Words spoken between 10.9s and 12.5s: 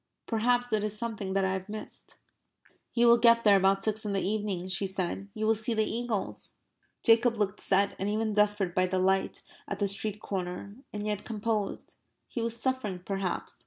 and yet composed. He